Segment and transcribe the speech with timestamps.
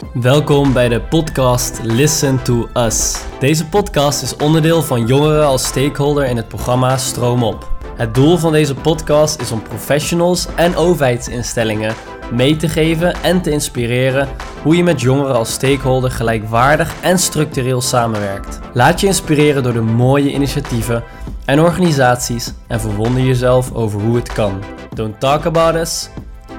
[0.00, 3.22] Welkom bij de podcast Listen to Us.
[3.38, 7.70] Deze podcast is onderdeel van jongeren als stakeholder in het programma Stroom op.
[7.96, 11.94] Het doel van deze podcast is om professionals en overheidsinstellingen
[12.32, 14.28] mee te geven en te inspireren
[14.62, 18.58] hoe je met jongeren als stakeholder gelijkwaardig en structureel samenwerkt.
[18.72, 21.04] Laat je inspireren door de mooie initiatieven
[21.44, 24.62] en organisaties en verwonder jezelf over hoe het kan.
[24.94, 26.08] Don't talk about us,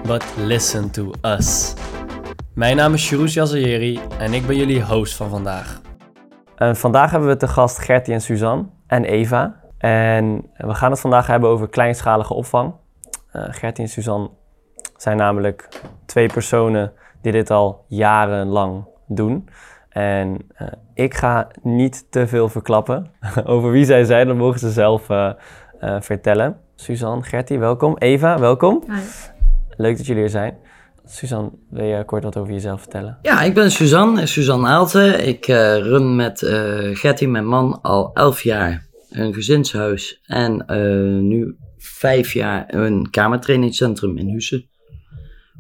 [0.06, 1.74] but listen to us.
[2.54, 5.82] Mijn naam is Shirouz Yazayeri en ik ben jullie host van vandaag.
[6.58, 9.60] Uh, vandaag hebben we te gast Gertie en Suzanne en Eva.
[9.78, 12.74] En we gaan het vandaag hebben over kleinschalige opvang.
[13.34, 14.30] Uh, Gertie en Suzanne
[14.98, 15.68] zijn namelijk
[16.06, 19.50] twee personen die dit al jarenlang doen.
[19.90, 23.12] En uh, ik ga niet te veel verklappen
[23.46, 24.28] over wie zij zijn.
[24.28, 25.32] Dat mogen ze zelf uh,
[25.82, 26.58] uh, vertellen.
[26.76, 27.98] Suzanne, Gertie, welkom.
[27.98, 28.84] Eva, welkom.
[28.88, 29.02] Hi.
[29.70, 30.58] Leuk dat jullie er zijn.
[31.12, 33.18] Suzanne, wil je kort wat over jezelf vertellen?
[33.22, 35.06] Ja, ik ben Suzanne, Suzanne Aalte.
[35.06, 36.40] Ik run met
[36.94, 40.22] Gertie, mijn man, al elf jaar een gezinshuis.
[40.26, 40.66] En
[41.28, 44.70] nu vijf jaar een kamertrainingscentrum in Hussen.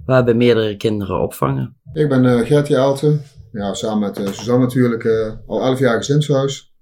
[0.05, 1.75] Waar we meerdere kinderen opvangen.
[1.94, 3.19] Ik ben uh, Gertie Aalte.
[3.52, 5.03] Ja, samen met uh, Suzanne natuurlijk.
[5.03, 6.73] Uh, al elf jaar gezinshuis.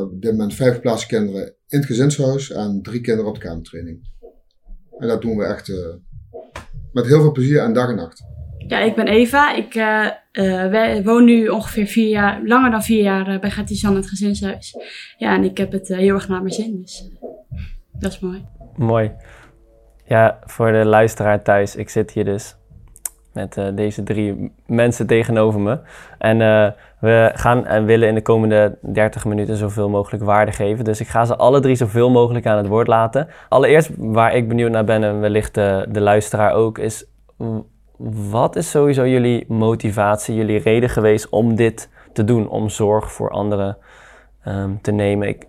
[0.00, 4.14] op dit moment vijf geplaatste kinderen in het gezinshuis en drie kinderen op de kamertraining.
[4.98, 5.72] En dat doen we echt
[6.96, 8.24] met heel veel plezier en dag en nacht.
[8.58, 9.54] Ja, ik ben Eva.
[9.54, 9.72] Ik
[10.70, 14.76] wij woon nu ongeveer vier jaar, langer dan vier jaar bij Gertie in het gezinshuis.
[15.18, 17.10] Ja, en ik heb het heel erg naar mijn zin, dus
[17.92, 18.44] dat is mooi.
[18.76, 19.12] Mooi.
[20.06, 22.56] Ja, voor de luisteraar thuis, ik zit hier dus
[23.36, 25.78] met uh, deze drie mensen tegenover me.
[26.18, 30.84] En uh, we gaan en willen in de komende 30 minuten zoveel mogelijk waarde geven.
[30.84, 33.28] Dus ik ga ze alle drie zoveel mogelijk aan het woord laten.
[33.48, 37.06] Allereerst, waar ik benieuwd naar ben en wellicht de, de luisteraar ook, is
[38.30, 43.30] wat is sowieso jullie motivatie, jullie reden geweest om dit te doen, om zorg voor
[43.30, 43.76] anderen
[44.46, 45.28] um, te nemen?
[45.28, 45.46] Ik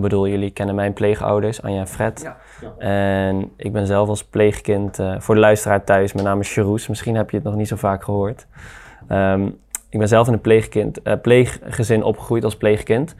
[0.00, 2.20] bedoel, jullie kennen mijn pleegouders, Anja en Fred.
[2.22, 2.36] Ja.
[2.78, 6.88] En ik ben zelf als pleegkind, uh, voor de luisteraar thuis, mijn naam is Cheroes.
[6.88, 8.46] Misschien heb je het nog niet zo vaak gehoord.
[9.08, 13.14] Um, ik ben zelf in een pleegkind, uh, pleeggezin opgegroeid als pleegkind.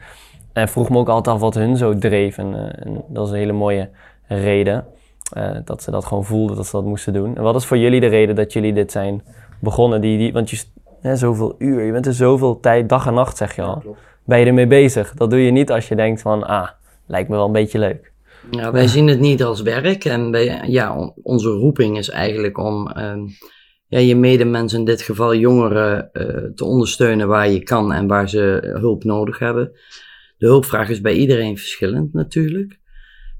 [0.53, 2.37] En vroeg me ook altijd af wat hun zo dreef.
[2.37, 3.89] En, uh, en dat is een hele mooie
[4.27, 4.85] reden.
[5.65, 7.35] dat ze dat gewoon voelden, dat ze dat moesten doen.
[7.37, 9.23] En wat is voor jullie de reden dat jullie dit zijn
[9.59, 10.01] begonnen?
[10.01, 10.63] Die, die, want je,
[11.01, 13.81] hè, zoveel uur, je bent er zoveel tijd, dag en nacht zeg je al.
[13.83, 13.91] Ja,
[14.25, 15.13] ben je ermee bezig?
[15.13, 16.69] Dat doe je niet als je denkt van, ah,
[17.07, 18.11] lijkt me wel een beetje leuk.
[18.51, 22.91] Ja, wij zien het niet als werk en wij, ja, onze roeping is eigenlijk om
[22.97, 23.13] uh,
[23.87, 28.29] ja, je medemens, in dit geval jongeren, uh, te ondersteunen waar je kan en waar
[28.29, 29.71] ze hulp nodig hebben.
[30.37, 32.79] De hulpvraag is bij iedereen verschillend natuurlijk.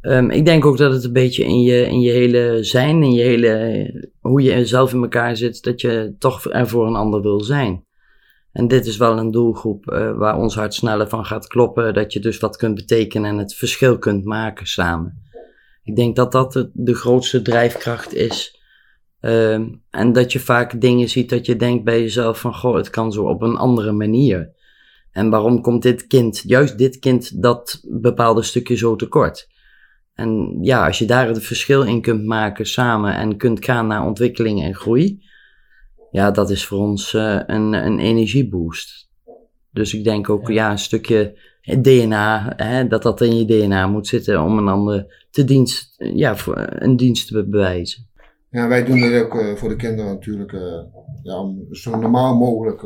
[0.02, 3.12] Um, ik denk ook dat het een beetje in je, in je hele zijn, in
[3.12, 7.22] je hele, hoe je zelf in elkaar zit, dat je toch er voor een ander
[7.22, 7.86] wil zijn.
[8.52, 11.94] En dit is wel een doelgroep uh, waar ons hart sneller van gaat kloppen.
[11.94, 15.22] Dat je dus wat kunt betekenen en het verschil kunt maken samen.
[15.84, 18.60] Ik denk dat dat de, grootste drijfkracht is.
[19.22, 19.60] Uh,
[19.90, 22.56] en dat je vaak dingen ziet dat je denkt bij jezelf van...
[22.56, 24.54] Goh, het kan zo op een andere manier.
[25.12, 29.50] En waarom komt dit kind, juist dit kind, dat bepaalde stukje zo tekort?
[30.14, 34.06] En ja, als je daar het verschil in kunt maken samen en kunt gaan naar
[34.06, 35.24] ontwikkeling en groei
[36.12, 39.10] ja, dat is voor ons uh, een, een energieboost.
[39.72, 44.08] Dus ik denk ook, ja, een stukje DNA, hè, dat dat in je DNA moet
[44.08, 48.10] zitten om een ander te dienst, ja, voor een dienst te bewijzen.
[48.50, 50.84] Ja, wij doen dit ook uh, voor de kinderen natuurlijk, uh,
[51.24, 52.84] ja, om zo normaal mogelijk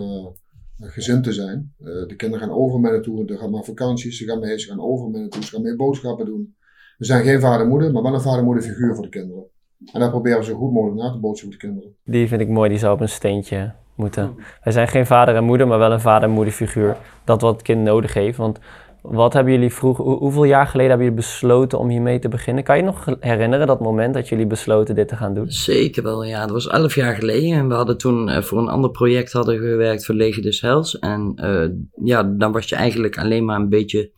[0.78, 1.74] gezin te zijn.
[1.78, 4.81] de kinderen gaan over met naartoe, ze gaan maar vakanties, ze gaan mee, ze gaan
[4.81, 6.56] over met naartoe, ze gaan mee boodschappen doen.
[6.97, 9.09] We zijn geen vader en moeder, maar wel een vader en moeder figuur voor de
[9.09, 9.46] kinderen.
[9.94, 11.96] En dat proberen we zo goed mogelijk na te bootsen voor de kinderen.
[12.03, 14.36] Die vind ik mooi, die zou op een steentje moeten.
[14.63, 16.97] Wij zijn geen vader en moeder, maar wel een vader en moederfiguur.
[17.24, 18.38] Dat wat het kind nodig heeft.
[18.38, 18.59] Want
[19.02, 22.63] wat hebben jullie vroeg, hoeveel jaar geleden hebben jullie besloten om hiermee te beginnen?
[22.63, 25.52] Kan je nog herinneren dat moment dat jullie besloten dit te gaan doen?
[25.52, 26.42] Zeker wel, ja.
[26.42, 27.57] Dat was elf jaar geleden.
[27.57, 31.00] En we hadden toen uh, voor een ander project hadden gewerkt voor Leger des Hels.
[31.00, 31.69] En uh,
[32.07, 34.12] ja, dan was je eigenlijk alleen maar een beetje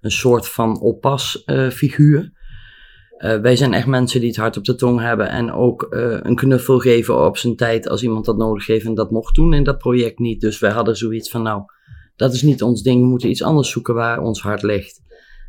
[0.00, 2.20] een soort van oppasfiguur.
[2.20, 2.28] Uh,
[3.24, 6.16] uh, wij zijn echt mensen die het hart op de tong hebben en ook uh,
[6.22, 8.86] een knuffel geven op zijn tijd als iemand dat nodig heeft.
[8.86, 10.40] En dat mocht toen in dat project niet.
[10.40, 11.62] Dus wij hadden zoiets van, nou,
[12.16, 13.00] dat is niet ons ding.
[13.00, 15.02] We moeten iets anders zoeken waar ons hart ligt.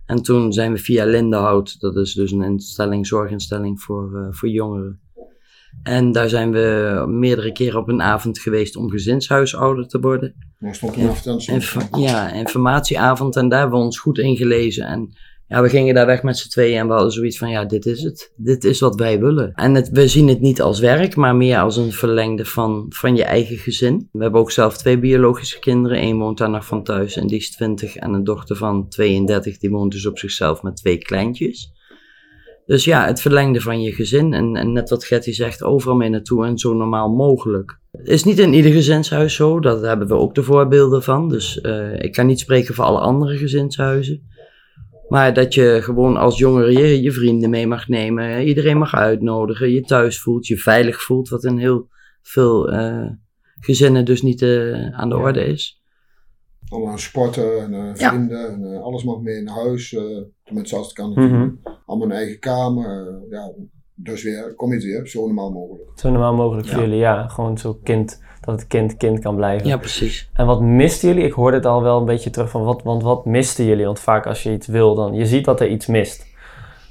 [0.05, 4.49] En toen zijn we via Lindenhout, dat is dus een instelling, zorginstelling voor, uh, voor
[4.49, 4.99] jongeren.
[5.83, 10.35] En daar zijn we meerdere keren op een avond geweest om gezinshuisouder te worden.
[10.59, 12.01] Ja, stond een advertentie.
[12.01, 13.35] Ja, informatieavond.
[13.35, 14.85] En daar hebben we ons goed ingelezen.
[14.85, 15.13] En
[15.47, 17.85] ja, we gingen daar weg met z'n tweeën en we hadden zoiets van, ja, dit
[17.85, 18.33] is het.
[18.35, 19.51] Dit is wat wij willen.
[19.53, 23.15] En het, we zien het niet als werk, maar meer als een verlengde van, van
[23.15, 24.09] je eigen gezin.
[24.11, 26.03] We hebben ook zelf twee biologische kinderen.
[26.03, 27.95] Eén woont daar nog van thuis en die is 20.
[27.95, 31.73] En een dochter van 32, die woont dus op zichzelf met twee kleintjes.
[32.65, 34.33] Dus ja, het verlengde van je gezin.
[34.33, 37.79] En, en net wat Getty zegt, overal mee naartoe en zo normaal mogelijk.
[37.91, 41.29] Het is niet in ieder gezinshuis zo, daar hebben we ook de voorbeelden van.
[41.29, 44.33] Dus uh, ik kan niet spreken voor alle andere gezinshuizen.
[45.09, 49.71] Maar dat je gewoon als jongere je, je vrienden mee mag nemen, iedereen mag uitnodigen,
[49.71, 51.87] je thuis voelt, je veilig voelt, wat in heel
[52.21, 53.09] veel uh,
[53.59, 55.83] gezinnen dus niet uh, aan de orde is.
[56.67, 59.97] Allemaal sporten en uh, vrienden en alles mag mee in huis,
[60.43, 61.35] tenminste als het kan natuurlijk.
[61.35, 61.73] Mm -hmm.
[61.85, 63.53] Allemaal een eigen kamer, ja,
[63.95, 65.89] dus weer, kom je weer, zo normaal mogelijk.
[65.95, 67.27] Zo normaal mogelijk voor jullie, ja.
[67.27, 69.67] Gewoon zo kind, dat het kind kind kan blijven.
[69.67, 70.29] Ja, precies.
[70.33, 71.23] En wat misten jullie?
[71.23, 73.85] Ik hoorde het al wel een beetje terug van, wat, want wat misten jullie?
[73.85, 76.33] Want vaak als je iets wil, dan, je ziet dat er iets mist.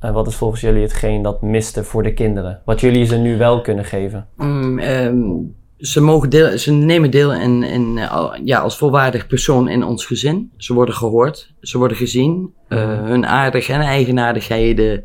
[0.00, 2.60] En wat is volgens jullie hetgeen dat miste voor de kinderen?
[2.64, 4.26] Wat jullie ze nu wel kunnen geven?
[4.36, 7.98] Mm, um, ze, mogen deel, ze nemen deel in, in,
[8.44, 10.50] ja, als volwaardig persoon in ons gezin.
[10.56, 12.52] Ze worden gehoord, ze worden gezien.
[12.68, 15.04] Uh, hun aardig en eigenaardigheden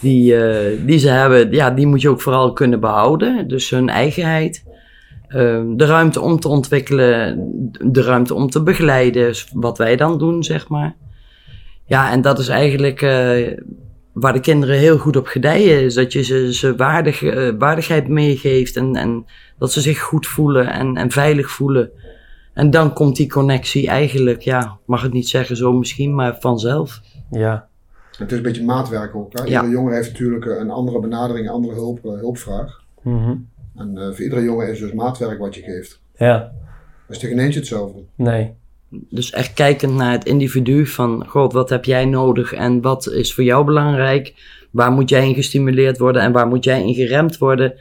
[0.00, 3.48] die, uh, die ze hebben, ja, die moet je ook vooral kunnen behouden.
[3.48, 4.64] Dus hun eigenheid.
[5.28, 7.38] Uh, de ruimte om te ontwikkelen,
[7.84, 10.96] de ruimte om te begeleiden, wat wij dan doen, zeg maar.
[11.84, 13.58] Ja, en dat is eigenlijk uh,
[14.12, 15.82] waar de kinderen heel goed op gedijen.
[15.82, 17.20] Is dat je ze, ze waardig,
[17.58, 19.26] waardigheid meegeeft en, en
[19.58, 21.90] dat ze zich goed voelen en, en veilig voelen.
[22.54, 27.00] En dan komt die connectie eigenlijk, ja, mag het niet zeggen zo misschien, maar vanzelf.
[27.30, 27.68] Ja,
[28.18, 29.38] het is een beetje maatwerk ook.
[29.38, 29.42] Hè?
[29.42, 29.48] Ja.
[29.48, 32.82] Iedere jongen heeft natuurlijk een andere benadering, een andere hulp, uh, hulpvraag.
[33.02, 33.48] Mm
[33.78, 36.00] En uh, voor iedere jongen is dus maatwerk wat je geeft.
[36.16, 38.00] Ja, Dat is tegen eentje hetzelfde.
[38.14, 38.54] nee.
[38.90, 43.34] Dus echt kijkend naar het individu van, god, wat heb jij nodig en wat is
[43.34, 44.34] voor jou belangrijk?
[44.70, 47.74] Waar moet jij in gestimuleerd worden en waar moet jij in geremd worden?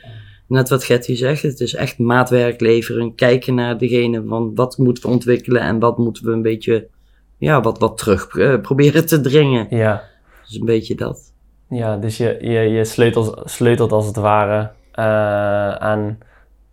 [0.48, 3.16] Net wat Getty zegt, het is echt maatwerk leveren.
[3.16, 6.88] Kijken naar degene van wat moeten we ontwikkelen en wat moeten we een beetje,
[7.38, 9.68] ja, wat, wat terug uh, proberen te dringen.
[9.70, 10.04] Ja,
[10.46, 11.34] Dus een beetje dat.
[11.70, 14.68] ja dus je, je, je sleutelt, sleutelt als het ware eh,
[15.82, 16.18] aan,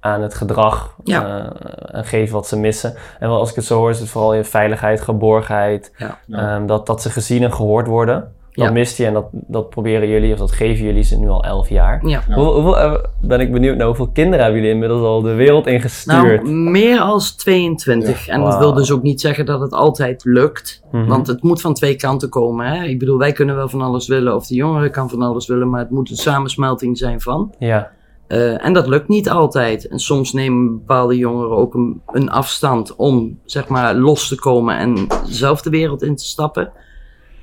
[0.00, 1.26] aan het gedrag Ja.
[1.60, 2.94] eh, en geeft wat ze missen.
[3.18, 6.18] En wel, als ik het zo hoor, is het vooral je veiligheid, geborgenheid, Ja.
[6.26, 6.38] Ja.
[6.56, 8.32] ehm, dat, dat ze gezien en gehoord worden.
[8.52, 8.72] Dat Ja.
[8.72, 11.68] mist je en dat, dat proberen jullie, of dat geven jullie ze nu al elf
[11.68, 12.06] jaar.
[12.06, 12.22] Ja.
[12.28, 12.34] Ja.
[12.34, 15.66] Hoeveel, hoeveel, eh, ben ik benieuwd naar hoeveel kinderen hebben jullie inmiddels al de wereld
[15.66, 16.42] ingestuurd?
[16.42, 18.28] Nou, meer als 22.
[18.28, 20.82] En dat wil dus ook niet zeggen dat het altijd lukt.
[20.92, 21.06] Mhm.
[21.06, 22.66] Want het moet van twee kanten komen.
[22.66, 22.84] Hè?
[22.84, 25.70] Ik bedoel, wij kunnen wel van alles willen, of de jongere kan van alles willen,
[25.70, 27.54] maar het moet een samensmelting zijn van.
[27.58, 27.90] Ja,
[28.26, 29.88] Eh, en dat lukt niet altijd.
[29.88, 34.78] En soms nemen bepaalde jongeren ook een, een afstand om, zeg maar, los te komen
[34.78, 36.72] en zelf de wereld in te stappen.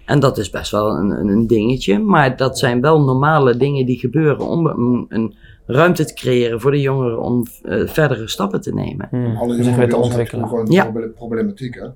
[0.06, 2.00] En dat is best wel een, een, dingetje.
[2.00, 5.36] Maar dat zijn wel normale dingen die gebeuren om een, een
[5.66, 9.08] ruimte te creëren voor de jongeren om eh, verdere stappen te nemen.
[9.10, 9.36] hm.
[9.38, 10.48] Alle zich weer bij te ontwikkelen.
[10.48, 10.92] gewoon Ja.
[11.16, 11.76] problematiek.
[11.76, 11.88] Hè?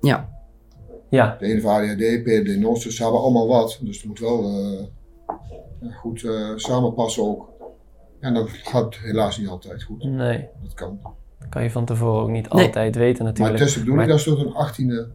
[0.00, 0.28] Ja,
[1.10, 3.78] Ja, De ene van ADHD, PhD, NOS, dus ze hebben allemaal wat.
[3.82, 7.48] Dus het moet wel eh, goed eh, samenpassen ook.
[8.22, 10.04] En dat gaat helaas niet altijd goed.
[10.04, 10.46] nee.
[10.62, 10.98] Dat kan.
[11.38, 12.64] Dat kan je van tevoren ook niet Nee.
[12.66, 13.58] altijd weten Maar natuurlijk.
[13.58, 15.06] het is de bedoeling Maar- dat ze tot een 18e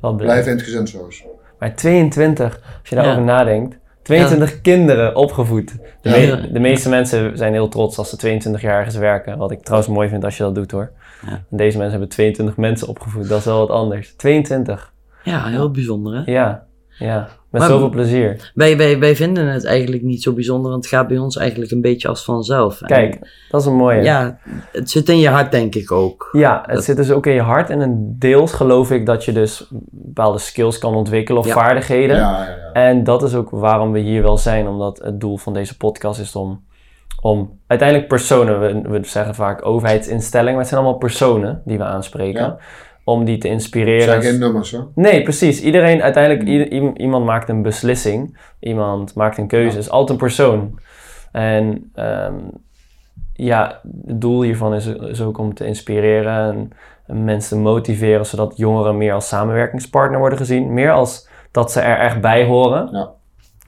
[0.00, 0.26] Wel blij.
[0.26, 1.24] blijven in het gezinshuis.
[1.58, 3.24] Maar 22, als je daarover Ja.
[3.26, 5.74] nadenkt, 22 kinderen opgevoed.
[6.00, 6.36] De, Ja.
[6.36, 9.38] me- de meeste mensen zijn heel trots als ze 22 jaar ergens werken.
[9.38, 10.90] Wat ik trouwens mooi vind als je dat doet hoor.
[11.26, 11.30] Ja.
[11.32, 14.14] En Deze mensen hebben 22 mensen opgevoed, dat is wel wat anders.
[14.16, 14.92] 22,
[15.24, 16.32] ja heel bijzonder hè.
[16.32, 16.66] ja.
[16.98, 18.50] Ja, met Maar- zoveel plezier.
[18.54, 21.70] Wij, wij, wij vinden het eigenlijk niet zo bijzonder, want het gaat bij ons eigenlijk
[21.70, 22.80] een beetje als vanzelf.
[22.80, 23.18] En Kijk,
[23.50, 24.02] dat is een mooie.
[24.02, 24.38] Ja,
[24.72, 26.28] het zit in je hart denk ik ook.
[26.32, 27.70] Ja, het Dat- zit dus ook in je hart.
[27.70, 31.52] En een deels geloof ik dat je dus bepaalde skills kan ontwikkelen of Ja.
[31.52, 32.16] vaardigheden.
[32.16, 32.72] Ja, ja, ja.
[32.72, 36.20] En dat is ook waarom we hier wel zijn, omdat het doel van deze podcast
[36.20, 36.64] is om,
[37.20, 41.84] om uiteindelijk personen, we, we zeggen vaak overheidsinstellingen, maar het zijn allemaal personen die we
[41.84, 42.56] aanspreken, Ja.
[43.04, 44.02] Om die te inspireren.
[44.02, 44.78] zijn geen nummers, hè?
[44.94, 45.62] Nee, precies.
[45.62, 49.78] Iedereen, uiteindelijk, ieder- iem- iemand maakt een beslissing, iemand maakt een keuze, Ja.
[49.78, 50.78] is altijd een persoon.
[51.32, 52.34] En ehm,
[53.34, 56.70] ja, het doel hiervan is, is ook om te inspireren en,
[57.06, 61.80] en mensen te motiveren, zodat jongeren meer als samenwerkingspartner worden gezien, meer als dat ze
[61.80, 62.88] er echt bij horen.
[62.92, 63.10] Ja.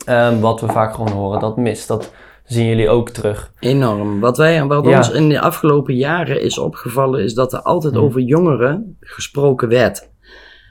[0.06, 1.88] Ehm, wat we vaak gewoon horen, dat mist.
[1.88, 2.12] Dat
[2.44, 3.52] zien jullie ook terug.
[3.60, 4.20] Enorm.
[4.20, 4.96] Wat, wij, wat Ja.
[4.96, 8.02] ons in de afgelopen jaren is opgevallen, is dat er altijd Hmm.
[8.02, 10.12] over jongeren gesproken werd.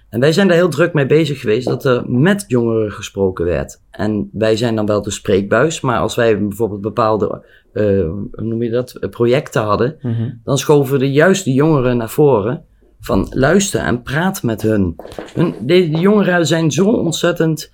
[0.10, 3.82] En wij zijn daar heel druk mee bezig geweest dat er met jongeren gesproken werd.
[3.92, 8.64] En wij zijn dan wel de spreekbuis, maar als wij bijvoorbeeld bepaalde, eh, hoe noem
[8.64, 9.96] je dat, projecten hadden,
[10.44, 12.66] dan schoven we de juiste jongeren naar voren
[13.00, 14.96] van luister en praat met hun.
[15.34, 17.72] hun deze jongeren zijn zo ontzettend.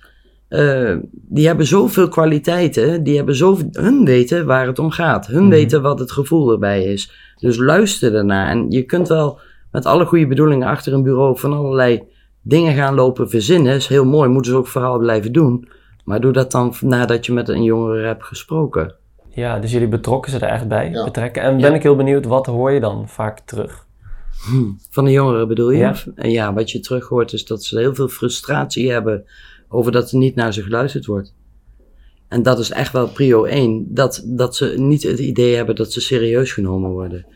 [0.50, 3.02] Eh, die hebben zoveel kwaliteiten.
[3.02, 5.26] Die hebben zo, hun weten waar het om gaat.
[5.26, 5.50] Hun Mhm.
[5.50, 7.34] weten wat het gevoel erbij is.
[7.36, 8.48] Dus luister ernaar.
[8.48, 9.38] En je kunt wel
[9.72, 12.02] met alle goede bedoelingen achter een bureau van allerlei
[12.42, 13.74] dingen gaan lopen verzinnen.
[13.74, 14.28] Is heel mooi.
[14.28, 15.68] Moeten ze ook vooral blijven doen.
[16.04, 18.94] Maar doe dat dan nadat je met een jongere hebt gesproken.
[19.28, 21.04] Ja, dus jullie betrokken ze er echt bij, Ja.
[21.04, 21.42] betrekken.
[21.42, 21.76] En ben Ja.
[21.76, 23.86] ik heel benieuwd, wat hoor je dan vaak terug?
[24.50, 25.78] Hm, Van de jongeren bedoel je?
[25.78, 25.94] Ja.
[26.14, 29.24] En ja, wat je terug hoort is dat ze heel veel frustratie hebben
[29.72, 31.34] over dat er niet naar ze geluisterd wordt.
[32.28, 33.86] En dat is echt wel prio 1.
[33.88, 37.26] Dat, dat ze niet het idee hebben dat ze serieus genomen worden.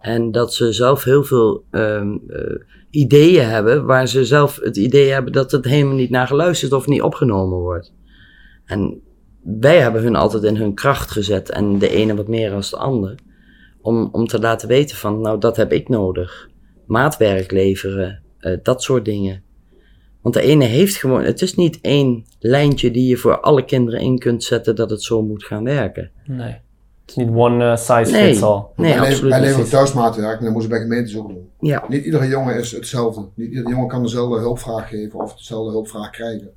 [0.00, 2.54] En dat ze zelf heel veel ehm, eh,
[2.90, 6.86] ideeën hebben waar ze zelf het idee hebben dat het helemaal niet naar geluisterd of
[6.86, 7.92] niet opgenomen wordt.
[8.64, 9.00] En
[9.42, 12.76] wij hebben hun altijd in hun kracht gezet en de ene wat meer dan de
[12.76, 13.14] ander.
[13.80, 16.48] Om, om te laten weten van, nou dat heb ik nodig.
[16.86, 19.42] Maatwerk leveren, eh, dat soort dingen.
[20.26, 24.00] Want de ene heeft gewoon, het is niet één lijntje die je voor alle kinderen
[24.00, 26.10] in kunt zetten dat het zo moet gaan werken.
[26.24, 26.46] Nee.
[26.48, 26.60] Het
[27.06, 28.28] is niet one eh, size Nee.
[28.28, 28.62] fits all.
[28.76, 29.48] Nee, wij, absoluut wij niet.
[29.48, 31.48] leveren thuismaatwerk en dat moeten ze bij gemeentes ook doen.
[31.60, 33.20] Ja, Niet iedere jongen is hetzelfde.
[33.34, 36.48] Niet iedere jongen kan dezelfde hulpvraag geven of dezelfde hulpvraag krijgen.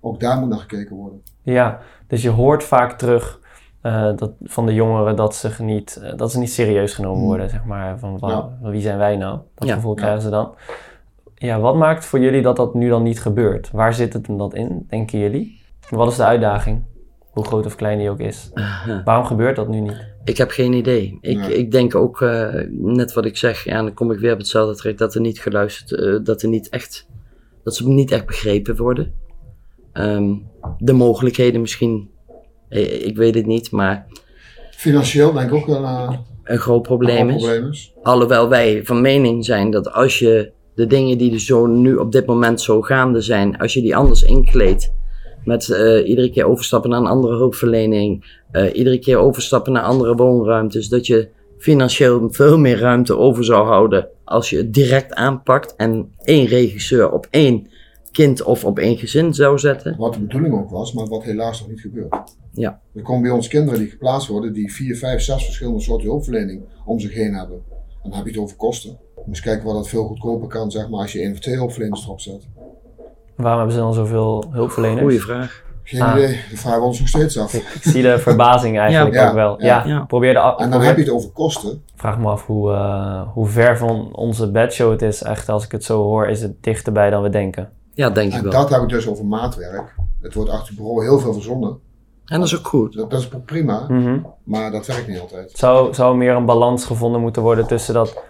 [0.00, 1.22] Ook daar moet naar gekeken worden.
[1.42, 3.40] Ja, dus je hoort vaak terug
[3.80, 7.26] eh, dat, van de jongeren dat ze niet, eh, dat ze niet serieus genomen Hmm.
[7.26, 7.98] worden, zeg maar.
[7.98, 8.70] Van, Ja.
[8.70, 9.38] wie zijn wij nou?
[9.54, 9.74] Dat Ja.
[9.74, 10.00] gevoel Ja.
[10.00, 10.54] krijgen ze dan.
[11.34, 13.70] Ja, wat maakt voor jullie dat dat nu dan niet gebeurt?
[13.70, 15.60] Waar zit het hem dat in, denken jullie?
[15.90, 16.82] Wat is de uitdaging?
[17.30, 18.50] Hoe groot of klein die ook is.
[19.04, 20.12] Waarom gebeurt dat nu niet?
[20.24, 21.18] ik heb geen idee.
[21.20, 21.56] Ik, Nee.
[21.56, 24.76] ik denk ook, eh, net wat ik zeg, ja, dan kom ik weer op hetzelfde
[24.76, 27.06] terecht, dat er niet geluisterd, eh, dat er niet echt,
[27.64, 29.12] dat ze niet echt begrepen worden.
[29.92, 30.34] Ehm,
[30.78, 32.10] de mogelijkheden misschien,
[32.68, 34.06] eh, ik weet het niet, maar
[34.70, 35.84] Financieel denk ik ook wel
[36.44, 37.42] een groot probleem een is.
[37.42, 37.94] probleem is.
[38.02, 42.12] Alhoewel wij van mening zijn dat als je de dingen die er zo nu op
[42.12, 44.92] dit moment zo gaande zijn, als je die anders inkleedt,
[45.44, 50.14] met eh, iedere keer overstappen naar een andere hulpverlening, eh, iedere keer overstappen naar andere
[50.14, 51.28] woonruimtes, dat je
[51.58, 57.12] financieel veel meer ruimte over zou houden als je het direct aanpakt en één regisseur
[57.12, 57.66] op één
[58.12, 59.96] kind of op één gezin zou zetten.
[59.98, 62.16] Wat de bedoeling ook was, maar wat helaas nog niet gebeurt.
[62.52, 62.80] Ja.
[62.94, 66.62] Er komen bij ons kinderen die geplaatst worden, die vier, vijf, zes verschillende soorten hulpverlening
[66.84, 67.62] om zich heen hebben.
[68.02, 68.98] En dan heb je het over kosten.
[69.24, 71.54] Moet eens kijken wat dat veel goedkoper kan, zeg maar, als je één of twee
[71.54, 72.46] hulpverleners erop zet.
[73.36, 75.00] Waarom hebben ze dan zoveel hulpverleners?
[75.00, 75.62] Goeie vraag.
[75.82, 76.12] Geen Ah.
[76.16, 77.54] idee, dat vragen we ons nog steeds af.
[77.54, 79.28] Ik zie de verbazing eigenlijk Ja.
[79.28, 79.60] ook wel.
[79.62, 79.84] Ja, Ja.
[79.86, 80.04] Ja.
[80.04, 81.82] probeer de En dan probeer- heb je het over kosten.
[81.94, 85.22] vraag me af hoe, eh, hoe ver van onze bedshow het is.
[85.22, 87.70] Echt, als ik het zo hoor, is het dichterbij dan we denken.
[87.94, 88.52] Ja, denk ik En wel.
[88.52, 89.94] dat heb ik dus over maatwerk.
[90.20, 91.78] Het wordt achter het bureau heel veel verzonnen.
[92.24, 92.96] En dat is ook goed.
[92.96, 94.18] Dat, dat is prima, Mhm.
[94.44, 95.50] maar dat werkt niet altijd.
[95.54, 98.22] Zou, zou er meer een balans gevonden moeten worden tussen dat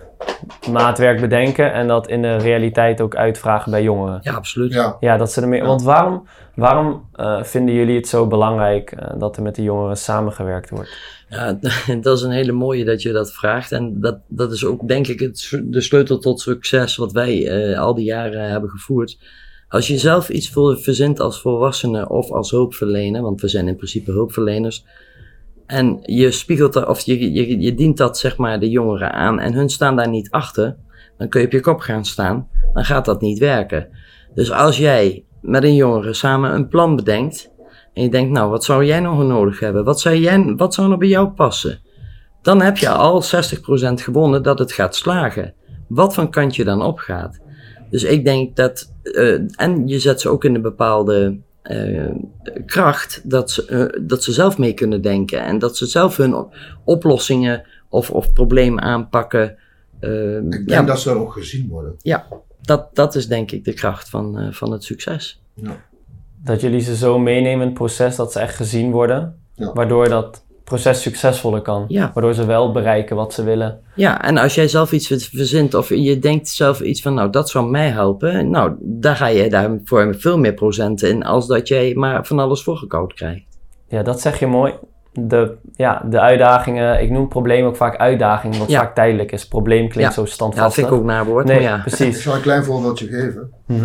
[0.71, 4.19] maatwerk bedenken en dat in de realiteit ook uitvragen bij jongeren?
[4.23, 4.73] Ja, absoluut.
[4.73, 5.61] Ja, Ja, dat ze ermee.
[5.61, 5.66] Ja.
[5.66, 9.97] Want waarom, waarom eh, vinden jullie het zo belangrijk eh, dat er met de jongeren
[9.97, 10.97] samengewerkt wordt?
[11.28, 11.59] Ja,
[12.00, 13.73] dat is een hele mooie dat je dat vraagt.
[13.73, 17.81] En dat, dat is ook, denk ik, het, de sleutel tot succes wat wij eh,
[17.81, 19.19] al die jaren hebben gevoerd.
[19.69, 23.76] Als je zelf iets voor, verzint als volwassene of als hulpverlener, want we zijn in
[23.76, 24.85] principe hulpverleners.
[25.66, 29.40] En je spiegelt dat, of je, je, je dient dat zeg maar de jongeren aan
[29.40, 30.76] en hun staan daar niet achter.
[31.18, 32.49] Dan kun je op je kop gaan staan.
[32.73, 33.88] Dan gaat dat niet werken.
[34.35, 37.52] Dus als jij met een jongere samen een plan bedenkt.
[37.92, 39.85] En je denkt, nou, wat zou jij nog nodig hebben?
[39.85, 41.80] Wat zou, jij, wat zou er bij jou passen?
[42.42, 43.26] Dan heb je al 60%
[43.94, 45.54] gewonnen dat het gaat slagen.
[45.88, 47.40] Wat van kant je dan opgaat.
[47.90, 52.11] Dus ik denk dat, eh, en je zet ze ook in een bepaalde eh,
[52.66, 55.42] kracht, dat ze, eh, dat ze zelf mee kunnen denken.
[55.44, 56.54] En dat ze zelf hun op-
[56.85, 59.56] oplossingen of, of problemen aanpakken.
[60.00, 61.97] Eh, ik denk ja, dat ze ook gezien worden.
[62.62, 65.42] dat, dat is denk ik de kracht van, eh, van het succes.
[66.44, 69.73] Dat jullie ze zo meenemen in het proces dat ze echt gezien worden, Ja.
[69.73, 71.85] waardoor dat proces succesvoller kan.
[71.88, 72.11] Ja.
[72.14, 73.80] Waardoor ze wel bereiken wat ze willen.
[73.94, 77.50] Ja, en als jij zelf iets verzint of je denkt zelf iets van, nou, dat
[77.50, 78.50] zou mij helpen.
[78.50, 82.62] Nou, daar ga je daarvoor veel meer procenten in als dat jij maar van alles
[82.62, 83.44] voorgekoud krijgt.
[83.88, 84.75] Ja, dat zeg je mooi.
[85.12, 88.78] De, ja, de uitdagingen, ik noem probleem ook vaak uitdaging, wat Ja.
[88.80, 89.49] vaak tijdelijk is.
[89.49, 90.11] Probleem klinkt Ja.
[90.11, 90.75] zo Ja, dat standvastig.
[90.75, 91.76] vind ik ook naar woord, Nee, ja.
[91.76, 92.23] Ik precies.
[92.23, 93.50] zal een klein voorbeeldje geven.
[93.66, 93.76] Eh,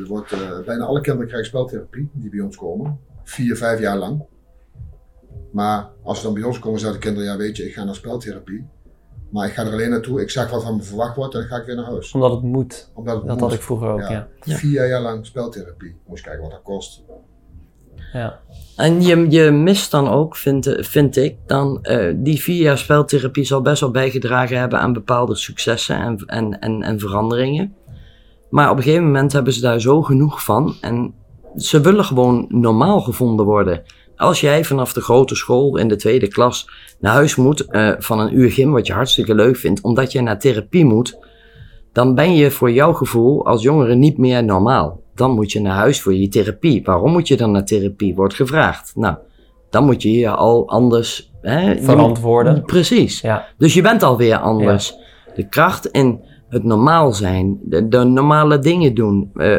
[0.00, 2.98] er wordt, eh, bijna alle kinderen krijgen speltherapie die bij ons komen.
[3.24, 4.22] Vier, vijf jaar lang.
[5.54, 7.84] Maar als ze dan bij ons komen, zeggen de kinderen, ja weet je, ik ga
[7.84, 8.66] naar speltherapie.
[9.30, 11.48] Maar ik ga er alleen naartoe, ik zeg wat van me verwacht wordt en dan
[11.48, 12.12] ga ik weer naar huis.
[12.12, 12.90] Omdat het moet.
[12.94, 13.44] Omdat het Dat moet.
[13.44, 14.28] had ik vroeger ook, ja.
[14.42, 14.56] Ja.
[14.56, 15.96] Vier jaar lang speltherapie.
[16.06, 17.02] Moest kijken wat dat kost.
[18.12, 18.40] Ja.
[18.76, 23.44] En je, je mist dan ook, vind, vind ik, dan eh, die vier jaar speltherapie
[23.44, 27.74] zal best wel bijgedragen hebben aan bepaalde successen en, en, en, en veranderingen.
[28.50, 31.14] Maar op een gegeven moment hebben ze daar zo genoeg van en
[31.56, 33.82] ze willen gewoon normaal gevonden worden.
[34.16, 36.68] Als jij vanaf de grote school in de tweede klas
[36.98, 40.20] naar huis moet eh, van een uur gym, wat je hartstikke leuk vindt, omdat je
[40.20, 41.18] naar therapie moet,
[41.92, 45.00] dan ben je voor jouw gevoel als jongere niet meer normaal.
[45.14, 46.82] Dan moet je naar huis voor je therapie.
[46.84, 48.14] Waarom moet je dan naar therapie?
[48.14, 48.92] Wordt gevraagd.
[48.94, 49.16] Nou,
[49.70, 52.62] dan moet je je al anders hè, Verantwoorden.
[52.62, 53.20] Precies.
[53.20, 53.46] Ja.
[53.58, 54.94] Dus je bent alweer anders.
[55.34, 59.30] De kracht in het normaal zijn, de, de normale dingen doen.
[59.34, 59.58] Eh,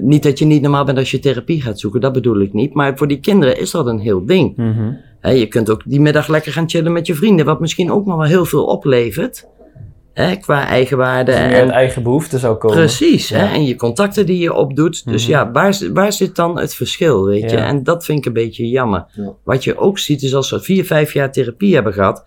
[0.00, 2.74] niet dat je niet normaal bent als je therapie gaat zoeken, dat bedoel ik niet.
[2.74, 4.56] Maar voor die kinderen is dat een heel ding.
[4.56, 4.92] Mhm.
[5.36, 8.16] Je kunt ook die middag lekker gaan chillen met je vrienden, wat misschien ook nog
[8.16, 9.46] wel heel veel oplevert.
[10.40, 11.32] Qua eigenwaarde.
[11.32, 12.76] Meer en, eigen behoeften zou komen.
[12.76, 15.04] Precies, en je contacten die je opdoet.
[15.04, 15.30] Dus Mhm.
[15.32, 17.56] ja, waar, waar zit dan het verschil, weet je?
[17.56, 19.06] En dat vind ik een beetje jammer.
[19.12, 19.32] Ja.
[19.44, 22.24] Wat je ook ziet is als ze vier, vijf jaar therapie hebben gehad,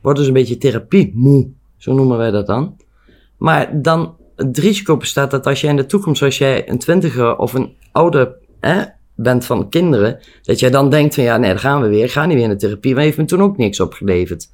[0.00, 1.48] worden ze een beetje therapie moe.
[1.76, 2.76] Zo noemen wij dat dan.
[3.36, 7.36] Maar dan het risico bestaat dat als jij in de toekomst, als jij een twintiger
[7.36, 8.82] of een ouder hè,
[9.14, 12.10] bent van kinderen, dat jij dan denkt van ja, nee, daar gaan we weer, ik
[12.10, 14.48] ga niet weer naar therapie, maar heeft me toen ook niks opgeleverd.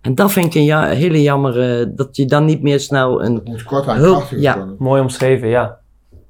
[0.00, 3.24] En dat vind ik een ja, hele jammer, eh, dat je dan niet meer snel
[3.24, 4.74] een Het kort aan Hulp, ja.
[4.78, 5.78] Mooi omschreven, ja.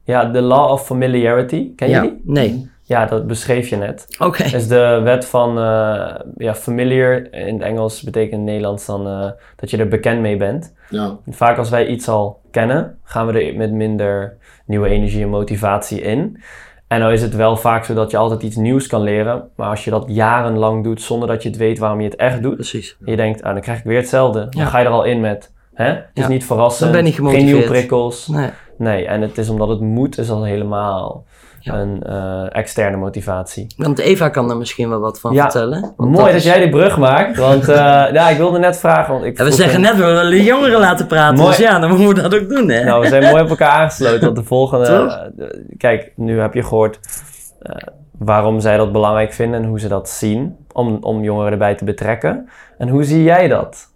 [0.05, 1.75] Ja, de law of familiarity.
[1.75, 2.21] Ken je ja, die?
[2.25, 2.71] Nee.
[2.89, 4.07] Ja, dat beschreef je net.
[4.19, 4.43] Oké.
[4.43, 7.33] is de wet van eh, ja, familiar.
[7.33, 10.75] In het Engels betekent in het Nederlands dan eh, dat je er bekend mee bent.
[10.91, 15.29] Ja, Vaak als wij iets al kennen, gaan we er met minder nieuwe energie en
[15.29, 16.43] motivatie in.
[16.87, 19.49] En nou is het wel vaak zo dat je altijd iets nieuws kan leren.
[19.57, 22.43] Maar als je dat jarenlang doet zonder dat je het weet waarom je het echt
[22.43, 22.55] doet.
[22.55, 22.97] Precies.
[23.05, 24.47] En je denkt, ah, dan krijg ik weer hetzelfde.
[24.51, 25.53] Dan ga je er al in met.
[25.75, 25.85] Hè?
[25.87, 26.29] Het is Ja.
[26.29, 26.93] niet verrassend.
[26.93, 27.71] Dan ben je Geen nieuwe gemotiveerd.
[27.71, 28.27] prikkels.
[28.27, 28.51] Nee.
[28.79, 31.25] Nee, en het is omdat het moet, is al helemaal
[31.61, 31.75] Ja.
[31.75, 33.67] een eh, externe motivatie.
[33.77, 35.43] Want Eva kan er misschien wel wat van Ja.
[35.43, 35.81] vertellen.
[35.97, 37.77] Want Mooi dat, is- jij die brug maakt, want eh,
[38.19, 39.13] ja, ik wilde net vragen.
[39.13, 41.37] Want ik Ja, we zeggen een- net, we willen de jongeren laten praten.
[41.37, 41.49] Mooi.
[41.49, 42.85] Dus ja, dan moeten we dat ook doen, hè?
[42.85, 44.21] Nou, we zijn mooi op elkaar aangesloten.
[44.25, 44.87] Want de volgende.
[45.39, 45.47] Eh,
[45.77, 46.99] kijk, nu heb je gehoord
[47.63, 47.75] eh,
[48.19, 50.57] waarom zij dat belangrijk vinden en hoe ze dat zien.
[50.73, 52.49] Om, om jongeren erbij te betrekken.
[52.79, 53.93] En hoe zie jij dat?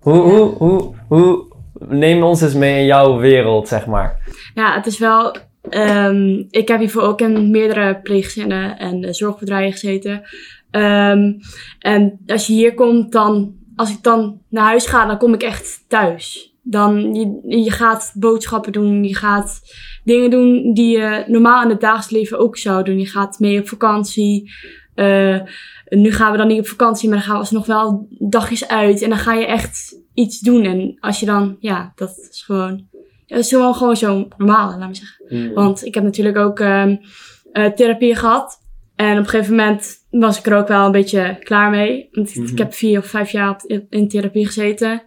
[0.00, 1.48] Hoe, hoe, hoe, hoe.
[1.88, 4.16] Neem ons eens mee in jouw wereld, zeg maar.
[4.54, 5.34] Ja, het is wel.
[5.70, 10.22] Ehm, ik heb hiervoor ook in meerdere pleeggezinnen en eh, zorgbedrijven gezeten.
[10.70, 11.32] Ehm,
[11.78, 13.58] en als je hier komt, dan.
[13.76, 16.54] Als ik dan naar huis ga, dan kom ik echt thuis.
[16.62, 19.60] Dan je, je gaat boodschappen doen, je gaat
[20.04, 22.98] dingen doen die je normaal in het dagelijks leven ook zou doen.
[22.98, 24.50] Je gaat mee op vakantie.
[24.94, 25.40] Eh,
[25.88, 29.02] nu gaan we dan niet op vakantie, maar dan gaan we alsnog wel dagjes uit.
[29.02, 30.64] En dan ga je echt iets doen.
[30.64, 32.88] En als je dan, ja, dat is gewoon
[33.38, 35.24] is gewoon, gewoon zo normaal, laat me zeggen.
[35.54, 36.96] Want ik heb natuurlijk ook ehm,
[37.52, 38.58] eh, therapie gehad.
[38.96, 42.08] En op een gegeven moment was ik er ook wel een beetje klaar mee.
[42.12, 45.02] Want ik- ik heb vier of vijf jaar in therapie gezeten.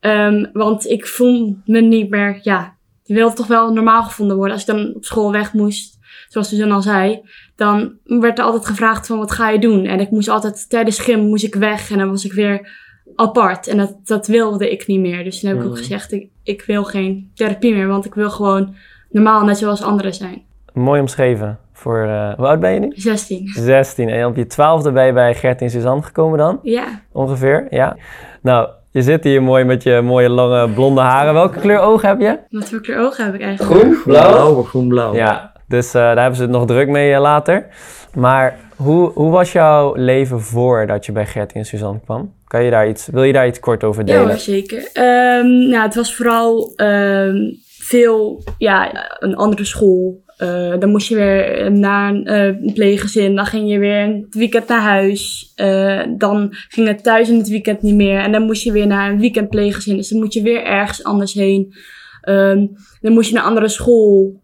[0.00, 4.52] Ehm, want ik voel me niet meer, ja, je wil toch wel normaal gevonden worden.
[4.54, 5.98] Als ik dan op school weg moest,
[6.28, 7.20] zoals Suzanne al zei,
[7.56, 9.84] dan werd er altijd gevraagd van wat ga je doen?
[9.84, 13.66] En ik moest altijd, tijdens gym moest ik weg en dan was ik weer apart.
[13.68, 15.24] En dat, dat wilde ik niet meer.
[15.24, 15.78] Dus toen heb ik ook Mhm.
[15.80, 18.74] gezegd, ik, ik wil geen therapie meer, want ik wil gewoon
[19.10, 20.42] normaal net zoals anderen zijn.
[20.72, 21.58] Mooi omschreven.
[21.72, 22.92] Voor, eh, hoe oud ben je nu?
[22.94, 23.48] 16.
[23.54, 24.08] 16.
[24.08, 26.58] En op je twaalfde ben je bij Gert en Suzanne gekomen dan?
[26.62, 27.96] Ja, Ongeveer, ja.
[28.42, 31.34] Nou, je zit hier mooi met je mooie lange blonde haren.
[31.34, 32.38] Welke kleur ogen heb je?
[32.50, 33.80] wat voor kleur ogen heb ik eigenlijk?
[33.80, 35.14] Groen, Blauw, groen-blauw.
[35.14, 37.66] Ja, dus eh, daar hebben ze het nog druk mee eh, later.
[38.14, 42.32] Maar hoe, hoe was jouw leven voordat je bij Gert en Suzanne kwam?
[42.56, 44.28] Kan je daar iets, wil je daar iets kort over Ja, delen?
[44.28, 44.90] hoor, zeker.
[44.92, 47.36] Ehm, nou, het was vooral ehm,
[47.78, 50.24] veel, ja, een andere school.
[50.36, 53.34] Eh, dan moest je weer naar een eh, pleeggezin.
[53.34, 55.52] Dan ging je weer het weekend naar huis.
[55.54, 58.20] Eh, dan ging het thuis in het weekend niet meer.
[58.20, 59.96] En dan moest je weer naar een weekendpleeggezin.
[59.96, 61.74] Dus dan moet je weer ergens anders heen.
[62.20, 62.66] Ehm,
[63.00, 64.40] dan moest je naar een andere school.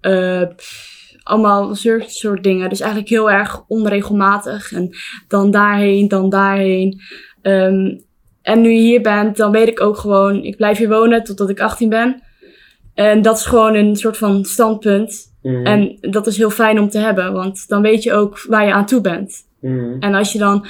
[1.23, 2.69] Allemaal zulke soort dingen.
[2.69, 4.73] Dus eigenlijk heel erg onregelmatig.
[4.73, 4.91] En
[5.29, 7.01] dan daarheen, dan daarheen.
[7.43, 7.99] Ehm,
[8.43, 11.49] en nu je hier bent, dan weet ik ook gewoon, ik blijf hier wonen totdat
[11.49, 12.23] ik 18 ben.
[12.95, 15.31] En dat is gewoon een soort van standpunt.
[15.43, 15.67] Mhm.
[15.67, 18.73] En dat is heel fijn om te hebben, want dan weet je ook waar je
[18.73, 19.35] aan toe bent.
[19.61, 19.97] Mhm.
[20.01, 20.67] En als je dan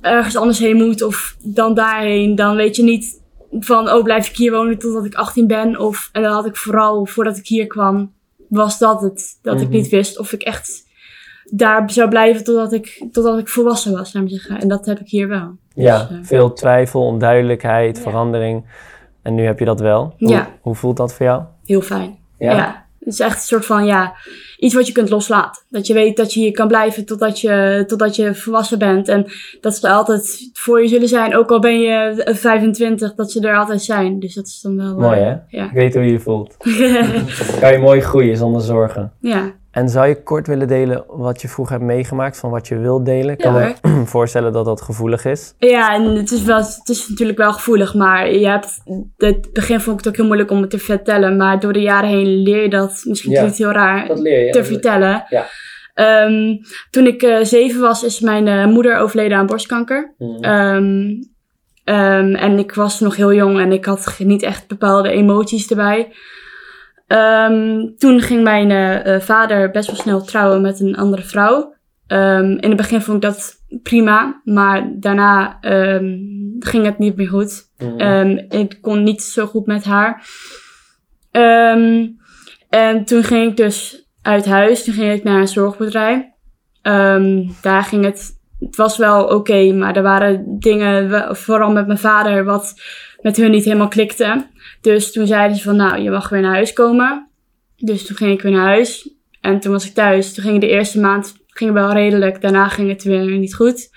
[0.00, 4.36] ergens anders heen moet of dan daarheen, dan weet je niet van, oh, blijf ik
[4.36, 5.78] hier wonen totdat ik 18 ben.
[5.78, 8.12] Of, en dan had ik vooral, voordat ik hier kwam,
[8.48, 9.38] was dat het.
[9.42, 9.76] Dat ik Mhm.
[9.76, 10.84] niet wist of ik echt
[11.50, 14.60] daar zou blijven totdat ik, totdat ik volwassen was, laat maar zeggen.
[14.60, 15.56] En dat heb ik hier wel.
[15.84, 18.02] Ja, Dus, eh, veel twijfel, onduidelijkheid, Ja.
[18.02, 18.64] verandering.
[19.22, 20.14] En nu heb je dat wel.
[20.18, 20.48] Hoe, Ja.
[20.60, 21.42] hoe voelt dat voor jou?
[21.64, 22.16] Heel fijn.
[22.38, 22.52] Ja?
[22.52, 22.84] Ja.
[22.98, 24.14] Het is echt een soort van, ja,
[24.58, 25.62] iets wat je kunt loslaten.
[25.68, 29.08] Dat je weet dat je hier kan blijven totdat je, totdat je volwassen bent.
[29.08, 29.26] En
[29.60, 31.36] dat ze er altijd voor je zullen zijn.
[31.36, 34.20] Ook al ben je eh, 25, dat ze er altijd zijn.
[34.20, 34.86] Dus dat is dan wel...
[34.90, 35.36] eh, Mooi hè?
[35.48, 35.64] Ja.
[35.64, 36.56] Ik weet hoe je je voelt.
[37.60, 39.12] kan je mooi groeien zonder zorgen.
[39.20, 39.52] ja.
[39.76, 43.04] En zou je kort willen delen wat je vroeger hebt meegemaakt, van wat je wilt
[43.04, 43.30] delen?
[43.30, 45.54] Ik kan Ja, me voorstellen dat dat gevoelig is.
[45.58, 48.82] Ja, en het is, wel, het is natuurlijk wel gevoelig, maar je hebt,
[49.16, 51.80] het begin vond ik het ook heel moeilijk om het te vertellen, maar door de
[51.80, 54.50] jaren heen leer je dat, misschien Ja, klinkt het heel raar, leer je.
[54.52, 55.24] te vertellen.
[55.28, 55.46] Ja.
[55.94, 56.56] Ehm,
[56.90, 60.14] toen ik eh, zeven was, is mijn eh, moeder overleden aan borstkanker.
[60.18, 60.42] Mhm.
[60.44, 61.10] Ehm,
[61.84, 66.12] ehm, en ik was nog heel jong en ik had niet echt bepaalde emoties erbij.
[67.06, 71.74] Ehm, toen ging mijn eh, eh, vader best wel snel trouwen met een andere vrouw.
[72.06, 76.18] Ehm, in het begin vond ik dat prima, maar daarna ehm,
[76.58, 77.70] ging het niet meer goed.
[77.78, 78.38] Mhm.
[78.48, 80.26] Ik kon niet zo goed met haar.
[82.68, 84.84] En toen ging ik dus uit huis.
[84.84, 86.24] Toen ging ik naar een zorgbedrijf.
[87.62, 88.34] Daar ging het...
[88.58, 92.74] Het was wel oké, maar er waren dingen, vooral met mijn vader, wat
[93.26, 94.46] met hun niet helemaal klikte.
[94.80, 97.28] Dus toen zeiden ze van, nou, je mag weer naar huis komen.
[97.76, 99.10] Dus toen ging ik weer naar huis.
[99.40, 100.34] En toen was ik thuis.
[100.34, 102.40] Toen ging de eerste maand ging wel redelijk.
[102.40, 103.90] Daarna ging het weer niet goed.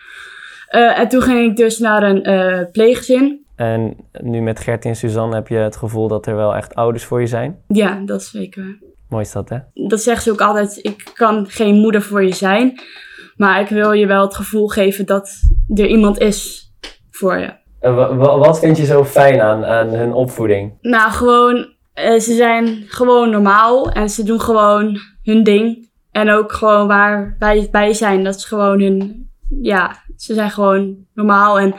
[0.67, 3.45] Eh, en toen ging ik dus naar een pleeggezin.
[3.55, 7.03] En nu met Gertie en Suzanne heb je het gevoel dat er wel echt ouders
[7.03, 7.59] voor je zijn.
[7.67, 8.77] Ja, dat is zeker.
[9.09, 9.57] Mooi is dat, hè?
[9.73, 12.79] Dat zeggen ze ook altijd, ik kan geen moeder voor je zijn.
[13.35, 15.29] Maar ik wil je wel het gevoel geven dat
[15.75, 16.71] er iemand is
[17.11, 17.58] voor je.
[17.79, 20.73] En wat vind je zo fijn aan, aan hun opvoeding?
[20.81, 25.89] Nou, gewoon, eh, ze zijn gewoon normaal en ze doen gewoon hun ding.
[26.11, 29.29] En ook gewoon waar wij bij zijn, dat is gewoon hun,
[29.61, 31.59] ja, ze zijn gewoon normaal.
[31.59, 31.75] En,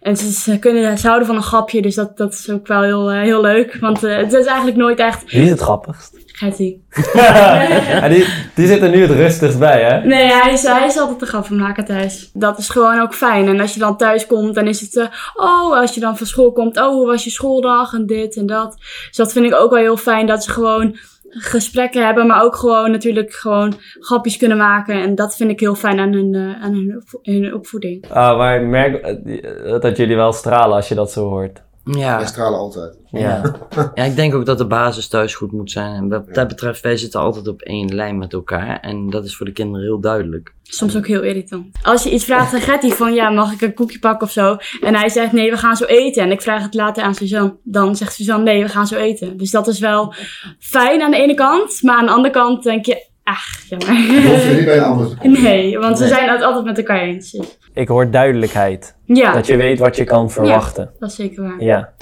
[0.00, 2.82] en ze, ze kunnen, ze houden van een grapje, dus dat, dat is ook wel
[2.82, 3.76] heel, eh, heel leuk.
[3.80, 6.23] Want eh, het is eigenlijk nooit echt, Wie is het grappigst?
[6.36, 6.84] Gertie.
[7.14, 10.06] Ja, die, die zit er nu het rustigst bij, hè?
[10.06, 12.30] Nee, hij is, hij is altijd de grappenmaker thuis.
[12.32, 13.48] Dat is gewoon ook fijn.
[13.48, 14.96] En als je dan thuis komt, dan is het...
[14.96, 16.76] eh, oh, als je dan van school komt...
[16.78, 17.92] Oh, hoe was je schooldag?
[17.94, 18.76] En dit en dat.
[19.08, 20.26] Dus dat vind ik ook wel heel fijn.
[20.26, 20.96] Dat ze gewoon
[21.28, 22.26] gesprekken hebben.
[22.26, 24.94] Maar ook gewoon natuurlijk gewoon grapjes kunnen maken.
[25.02, 28.04] En dat vind ik heel fijn aan hun, eh, aan hun, opvo- hun opvoeding.
[28.10, 31.62] Ah, maar ik merk eh, dat jullie wel stralen als je dat zo hoort.
[31.84, 32.98] Ja, Wij stralen altijd.
[33.10, 33.42] Ja.
[33.94, 35.94] ja, ik denk ook dat de basis thuis goed moet zijn.
[35.94, 38.80] En wat dat betreft, wij zitten altijd op één lijn met elkaar.
[38.80, 40.54] En dat is voor de kinderen heel duidelijk.
[40.62, 41.66] Soms ook heel irritant.
[41.82, 43.14] Als je iets vraagt aan Gertie van...
[43.14, 44.56] Ja, mag ik een koekje pakken of zo?
[44.80, 46.22] En hij zegt nee, we gaan zo eten.
[46.22, 47.56] En ik vraag het later aan Suzanne.
[47.62, 49.36] Dan zegt Suzanne nee, we gaan zo eten.
[49.36, 50.14] Dus dat is wel
[50.58, 51.82] fijn aan de ene kant.
[51.82, 53.12] Maar aan de andere kant denk je...
[53.24, 54.48] Ach, Je hoeft jammer.
[54.48, 55.42] er niet bij een ander te komen.
[55.42, 56.12] Nee, want ze Nee.
[56.12, 57.40] zijn het altijd met elkaar eens.
[57.74, 58.96] Ik hoor duidelijkheid.
[59.04, 60.92] Ja, Dat je weet wat je kan verwachten.
[60.98, 61.62] dat is zeker waar.
[61.62, 61.92] Ja.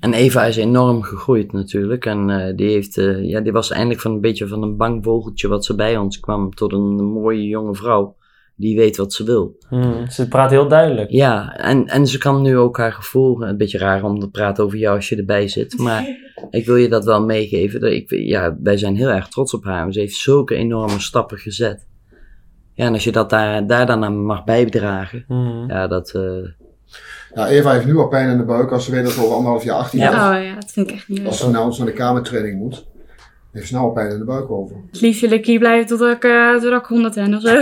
[0.00, 2.06] En Eva is enorm gegroeid natuurlijk.
[2.06, 5.04] En eh, die, heeft, eh, ja, die was eindelijk van een beetje van een bang
[5.04, 6.54] vogeltje wat ze bij ons kwam.
[6.54, 8.16] Tot een mooie jonge vrouw.
[8.56, 9.56] Die weet wat ze wil.
[9.68, 11.10] Hmm, Ze praat heel duidelijk.
[11.10, 13.42] Ja, en, en ze kan nu ook haar gevoel.
[13.42, 15.78] Een beetje raar om te praten over jou als je erbij zit.
[15.78, 16.04] Maar
[16.50, 17.80] ik wil je dat wel meegeven.
[17.80, 19.92] Dat ik, ja, wij zijn heel erg trots op haar.
[19.92, 21.86] Ze heeft zulke enorme stappen gezet.
[22.74, 25.24] Ja, en als je dat daar, daar dan aan mag bijdragen.
[25.26, 25.64] Hmm.
[25.68, 26.10] Ja, dat.
[26.10, 26.22] eh,
[27.34, 29.34] Ja, Eva heeft nu al pijn in de buik als ze weet dat ze over
[29.34, 30.08] anderhalf jaar 18 Ja.
[30.34, 30.38] is.
[30.40, 32.86] Oh ja, dat vind ik echt niet Als ze naar ons naar de kamertraining moet,
[33.52, 34.76] heeft nou al pijn in de buik over.
[34.90, 37.54] Het liefst wil ik hier blijven tot ik, eh, tot ik 100 ben of zo.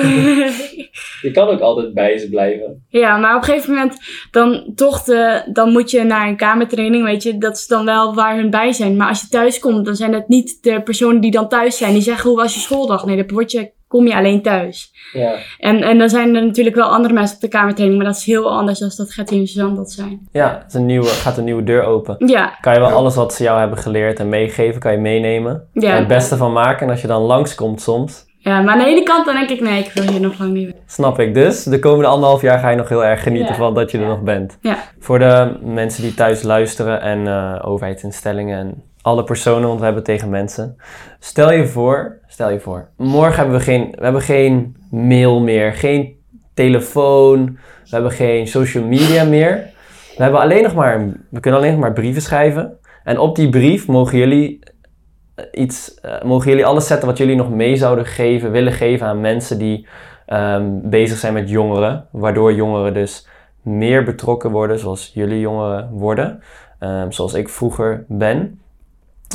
[1.22, 2.84] Je kan ook altijd bij ze blijven.
[2.88, 3.96] Ja, maar op een gegeven moment
[4.30, 8.14] dan toch de, dan moet je naar een kamertraining, weet je, dat is dan wel
[8.14, 8.96] waar hun bij zijn.
[8.96, 11.92] Maar als je thuis komt, dan zijn het niet de personen die dan thuis zijn,
[11.92, 13.06] die zeggen hoe was je schooldag?
[13.06, 14.92] Nee, dan word je, kom je alleen thuis.
[15.12, 15.34] Ja.
[15.58, 18.24] En, en dan zijn er natuurlijk wel andere mensen op de kamertraining, maar dat is
[18.26, 20.28] heel anders dan dat Gertie en Suzanne dat zijn.
[20.32, 22.14] Ja, het is een nieuwe, gaat een nieuwe deur open.
[22.26, 22.94] Ja, Kan je wel Ja.
[22.94, 25.68] alles wat ze jou hebben geleerd en meegeven, kan je meenemen.
[25.72, 25.90] Ja.
[25.94, 26.86] het beste van maken.
[26.86, 29.60] En als je dan langskomt soms, ja, maar aan de ene kant dan denk ik,
[29.60, 30.74] nee, ik wil hier nog lang niet weg.
[30.86, 31.34] snap ik.
[31.34, 34.06] Dus de komende anderhalf jaar ga je nog heel erg genieten van dat je er
[34.06, 34.58] nog bent.
[34.60, 34.76] Ja.
[34.98, 40.02] Voor de mensen die thuis luisteren en eh, overheidsinstellingen en alle personen, want we hebben
[40.02, 40.76] tegen mensen.
[41.18, 45.72] Stel je voor, stel je voor, morgen hebben we geen, we hebben geen mail meer,
[45.72, 46.16] geen
[46.54, 49.70] telefoon, we hebben geen social media meer.
[50.16, 52.78] We hebben alleen nog maar, we kunnen alleen nog maar brieven schrijven.
[53.04, 54.58] En op die brief mogen jullie
[55.34, 59.06] eh, iets, eh, mogen jullie alles zetten wat jullie nog mee zouden geven, willen geven
[59.06, 59.86] aan mensen die
[60.26, 62.06] ehm, bezig zijn met jongeren.
[62.10, 63.28] Waardoor jongeren dus
[63.62, 66.42] meer betrokken worden, zoals jullie jongeren worden.
[66.78, 68.60] ehm, zoals ik vroeger ben.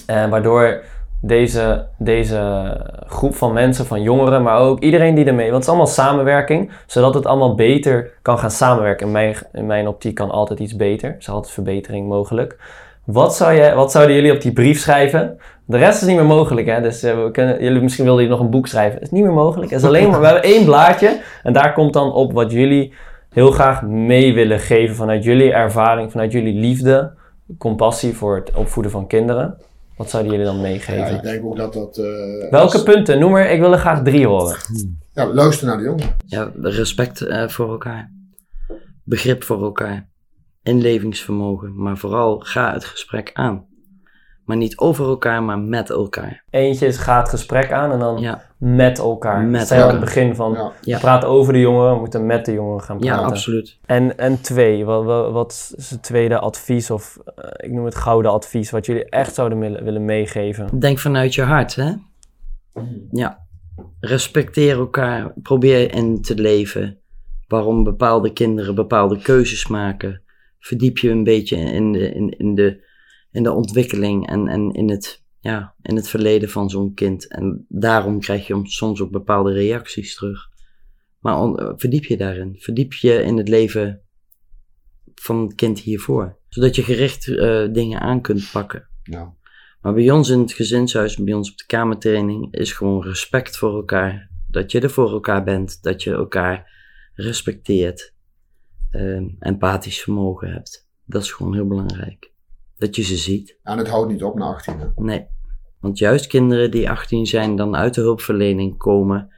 [0.05, 0.83] En waardoor
[1.21, 2.71] deze, deze
[3.07, 5.43] groep van mensen, van jongeren, maar ook iedereen die ermee...
[5.43, 9.05] Want het is allemaal samenwerking, zodat het allemaal beter kan gaan samenwerken.
[9.05, 11.09] In mijn, in mijn optiek kan altijd iets beter.
[11.09, 12.57] Er is altijd verbetering mogelijk.
[13.03, 15.37] Wat, zou je, wat zouden jullie op die brief schrijven?
[15.65, 16.81] De rest is niet meer mogelijk, hè?
[16.81, 18.93] Dus eh, we kunnen, jullie, misschien wilden jullie nog een boek schrijven.
[18.93, 19.71] Dat is niet meer mogelijk.
[19.71, 21.21] Het is alleen maar, we hebben één blaadje.
[21.43, 22.93] En daar komt dan op wat jullie
[23.29, 27.11] heel graag mee willen geven vanuit jullie ervaring, vanuit jullie liefde,
[27.57, 29.57] compassie voor het opvoeden van kinderen.
[30.03, 31.15] Wat zouden jullie dan Ja, meegeven?
[31.15, 31.97] ik denk ook dat dat...
[31.97, 32.03] eh,
[32.49, 33.19] Welke als- punten?
[33.19, 34.55] Noem maar, ik wil er graag drie horen.
[35.13, 36.15] Ja, luister naar de jongen.
[36.25, 38.11] Ja, respect eh, voor elkaar.
[39.03, 40.09] Begrip voor elkaar.
[40.63, 41.81] Inlevingsvermogen.
[41.81, 43.65] Maar vooral ga het gesprek aan.
[44.45, 46.43] Maar niet over elkaar, maar met elkaar.
[46.49, 49.43] Eentje is ga het gesprek aan en dan Ja, met elkaar.
[49.43, 50.71] Met Stel aan het begin van, Ja.
[50.81, 50.95] Ja.
[50.95, 53.29] we praten over de jongeren, we moeten met de jongeren gaan ja praten.
[53.31, 53.77] absoluut.
[53.85, 57.95] En, en twee, wat, wat, wat is het tweede advies of eh, ik noem het
[57.95, 60.79] gouden advies, wat jullie echt zouden willen, willen meegeven?
[60.79, 61.91] Denk vanuit je hart, hè?
[63.11, 63.41] Ja.
[63.99, 65.33] Respecteer elkaar.
[65.41, 66.97] Probeer in te leven.
[67.47, 70.21] Waarom bepaalde kinderen bepaalde keuzes maken.
[70.59, 72.85] Verdiep je een beetje in de, in, in de,
[73.31, 77.27] in de ontwikkeling en, en in, het, ja, in het verleden van zo'n kind.
[77.27, 80.49] En daarom krijg je soms ook bepaalde reacties terug.
[81.19, 82.55] Maar on- verdiep je daarin.
[82.59, 84.01] Verdiep je in het leven
[85.15, 86.37] van het kind hiervoor.
[86.49, 88.87] Zodat je gericht eh, dingen aan kunt pakken.
[89.03, 89.33] Ja.
[89.81, 93.75] Maar bij ons in het gezinshuis, bij ons op de kamertraining, is gewoon respect voor
[93.75, 94.29] elkaar.
[94.47, 96.71] Dat je er voor elkaar bent, dat je elkaar
[97.13, 98.13] respecteert,
[98.91, 100.87] ehm, empathisch vermogen hebt.
[101.05, 102.31] Dat is gewoon heel belangrijk.
[102.77, 103.57] Dat je ze ziet.
[103.63, 104.79] En het houdt niet op na 18.
[104.79, 104.87] hè.
[104.95, 105.25] Nee.
[105.83, 109.33] Want juist kinderen die 18 zijn, dan uit de hulpverlening komen,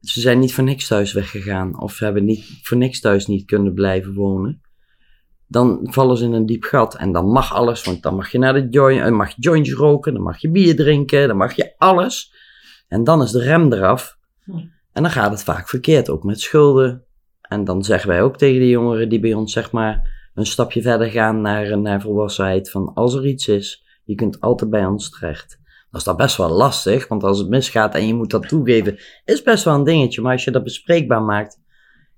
[0.00, 3.74] ze zijn niet voor niks thuis weggegaan of hebben niet voor niks thuis niet kunnen
[3.74, 4.60] blijven wonen.
[5.46, 8.38] Dan vallen ze in een diep gat en dan mag alles, want dan mag je
[8.38, 11.56] naar de joint, dan mag je jointjes roken, dan mag je bier drinken, dan mag
[11.56, 12.34] je alles.
[12.88, 14.18] En dan is de rem eraf.
[14.92, 17.04] En dan gaat het vaak verkeerd, ook met schulden.
[17.40, 20.82] En dan zeggen wij ook tegen de jongeren die bij ons zeg maar een stapje
[20.82, 25.10] verder gaan naar, naar volwassenheid van als er iets is, je kunt altijd bij ons
[25.10, 25.57] terecht.
[25.90, 28.98] Dat is dan best wel lastig, want als het misgaat en je moet dat toegeven,
[29.24, 30.22] is best wel een dingetje.
[30.22, 31.60] Maar als je dat bespreekbaar maakt,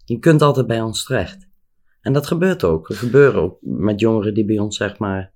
[0.04, 1.48] je kunt altijd bij ons terecht.
[2.00, 2.88] En dat gebeurt ook.
[2.88, 5.32] Er gebeuren ook met jongeren die bij ons zeg maar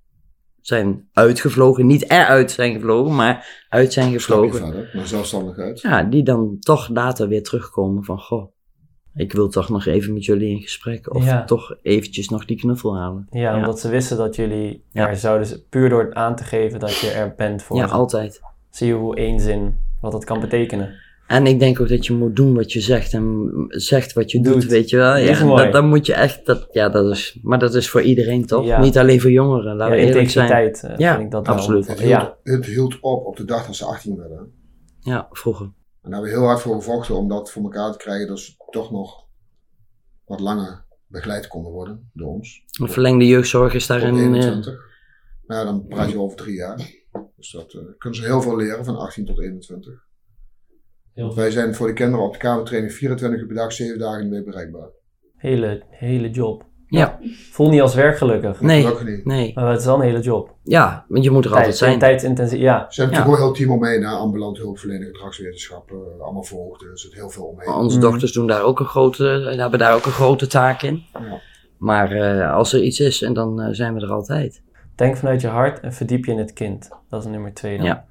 [0.61, 1.85] zijn uitgevlogen.
[1.85, 4.59] Niet eruit zijn gevlogen, maar uit zijn gevlogen.
[4.59, 5.81] verder, naar zelfstandigheid.
[5.81, 8.54] Ja, die dan toch later weer terugkomen van, goh,
[9.15, 11.13] ik wil toch nog even met jullie in gesprek.
[11.15, 11.43] Of Ja.
[11.43, 13.27] toch eventjes nog die knuffel halen.
[13.31, 13.55] Ja, Ja.
[13.55, 15.09] omdat ze wisten dat jullie Ja.
[15.09, 17.93] er zouden, puur door het aan te geven dat je er bent voor Ja, ze.
[17.93, 18.41] altijd.
[18.69, 21.03] Zie je hoe één zin, wat dat kan betekenen.
[21.27, 24.41] En ik denk ook dat je moet doen wat je zegt en zegt wat je
[24.41, 24.65] doet, Doet.
[24.65, 25.13] weet je wel.
[25.13, 28.01] Dat Ja, dat, dan moet je echt, dat, ja, dat is, maar dat is voor
[28.01, 28.65] iedereen toch?
[28.65, 28.79] Ja.
[28.81, 30.51] Niet alleen voor jongeren, Ja, laten we eerlijk zijn.
[30.73, 31.55] eh, Ja, vind ik dat wel.
[31.55, 31.87] absoluut.
[31.87, 34.51] Het hield, Ja, het hield op op de dag dat ze 18 werden.
[34.99, 35.69] Ja, vroeger.
[36.05, 38.27] En daar hebben we heel hard voor gevochten om dat voor elkaar te krijgen.
[38.27, 39.27] Dat ze toch nog
[40.25, 42.63] wat langer begeleid konden worden door ons.
[42.81, 44.13] Een verlengde jeugdzorg is daarin...
[44.15, 44.79] eh, 21.
[45.45, 46.91] Maar ja, dan praat je over drie jaar.
[47.35, 49.93] Dus dat eh, kunnen ze heel veel leren van 18 tot 21.
[51.13, 54.21] Want wij zijn voor de kinderen op de kamertraining 24 uur per dag, 7 dagen
[54.23, 54.89] in de week bereikbaar.
[55.35, 56.65] hele, hele job.
[56.87, 57.19] Ja,
[57.51, 58.61] Voel niet als werk gelukkig.
[58.61, 59.25] nee, Gelukkig niet.
[59.25, 59.51] nee.
[59.55, 60.53] Maar het is wel een hele job.
[60.63, 61.99] Ja, want je moet er altijd Tijd, zijn.
[61.99, 62.85] tijdsintensief, ja.
[62.89, 63.23] Ze hebben Ja.
[63.25, 64.09] natuurlijk ook een heel team omheen, hè?
[64.15, 67.73] ambulant hulpverlening, gedragswetenschap, eh, allemaal voogden, er zit heel veel omheen.
[67.73, 68.05] Onze Mhm.
[68.05, 71.03] dochters doen daar ook een grote, hebben daar ook een grote taak in.
[71.13, 71.41] Ja.
[71.77, 74.61] Maar eh, als er iets is, en dan eh, zijn we er altijd.
[74.95, 76.89] Denk vanuit je hart en verdiep je in het kind.
[77.09, 77.85] Dat is nummer twee dan.
[77.85, 78.05] Ja.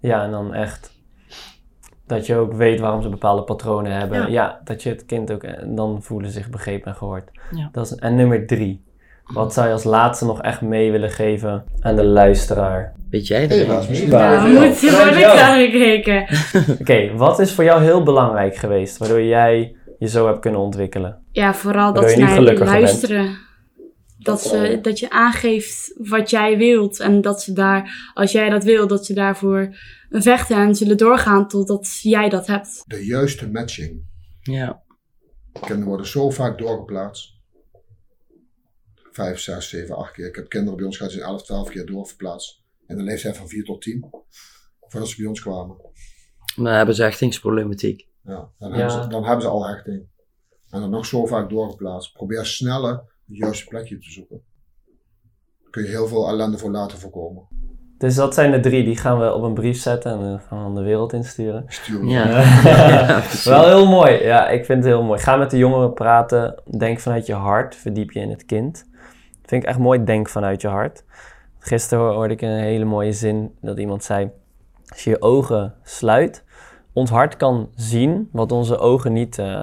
[0.00, 0.99] Ja, en dan echt
[2.10, 4.18] dat je ook weet waarom ze bepaalde patronen hebben.
[4.20, 4.26] Ja.
[4.26, 7.30] Ja, dat je het kind ook, en dan voelen ze zich begrepen en gehoord.
[7.50, 7.68] Ja.
[7.72, 8.82] Dat is, en nummer drie.
[9.24, 12.92] Wat zou je als laatste nog echt mee willen geven aan de luisteraar?
[13.10, 13.58] Weet jij dat?
[13.58, 15.38] Raas, misschien Ja, worden jou.
[15.38, 16.26] aangekeken.
[16.80, 21.18] Oké, wat is voor jou heel belangrijk geweest, waardoor jij je zo hebt kunnen ontwikkelen?
[21.32, 23.38] Ja, vooral Waardoor dat je ze naar gelukkiger bent.
[24.22, 27.00] Dat, ze, dat je aangeeft wat jij wilt.
[27.00, 29.76] En dat ze daar, als jij dat wil, dat ze daarvoor
[30.10, 32.82] vechten en zullen doorgaan totdat jij dat hebt.
[32.86, 34.02] De juiste matching.
[34.42, 34.82] Ja,
[35.52, 37.38] Kinderen worden zo vaak doorgeplaatst.
[39.12, 40.26] Vijf, zes, zeven, acht keer.
[40.26, 42.62] Ik heb kinderen bij ons gehad die zijn 11, 12 keer doorverplaatst.
[42.86, 44.10] In de leeftijd van 4 tot 10.
[44.80, 45.76] Voordat ze bij ons kwamen.
[46.56, 48.08] dan hebben ze hechtingsproblematiek.
[48.24, 48.76] Ja, dan, Ja.
[48.76, 50.08] Hebben ze, dan hebben ze al hechting.
[50.70, 52.12] En dan nog zo vaak doorgeplaatst.
[52.12, 54.42] Probeer sneller het juiste plekje te zoeken.
[55.62, 57.48] Daar kun je heel veel ellende voor laten voorkomen.
[57.98, 60.58] Dus dat zijn de drie, die gaan we op een brief zetten en dan gaan
[60.58, 61.64] we dan de wereld insturen.
[62.02, 62.26] Ja.
[62.64, 63.22] Ja.
[63.44, 64.22] Wel heel mooi.
[64.22, 65.20] Ja, ik vind het heel mooi.
[65.20, 66.62] Ga met de jongeren praten.
[66.78, 67.76] Denk vanuit je hart.
[67.76, 68.88] Verdiep je in het kind.
[69.44, 70.04] Vind ik echt mooi.
[70.04, 71.04] Denk vanuit je hart.
[71.58, 74.30] Gisteren hoorde ik een hele mooie zin dat iemand zei:
[74.88, 76.44] Als je je ogen sluit,
[76.92, 79.62] ons hart kan zien wat onze ogen niet eh,